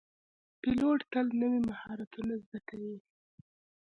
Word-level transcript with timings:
پیلوټ 0.59 0.99
تل 1.11 1.25
نوي 1.41 1.59
مهارتونه 1.69 2.33
زده 2.43 2.59
کوي. 2.67 2.95